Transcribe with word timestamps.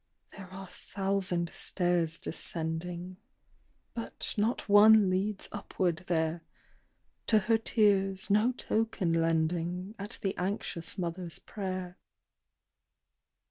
"There 0.31 0.47
are 0.51 0.65
thousand 0.65 1.51
stairs 1.51 2.17
descending, 2.17 3.17
But 3.93 4.33
not 4.35 4.67
one 4.67 5.11
leads 5.11 5.47
upward 5.51 6.05
there. 6.07 6.41
To 7.27 7.37
her 7.37 7.59
tears 7.59 8.27
no 8.31 8.51
token 8.53 9.13
lending, 9.13 9.93
At 9.99 10.17
the 10.23 10.35
anxious 10.37 10.97
mother's 10.97 11.37
prayer." 11.37 11.99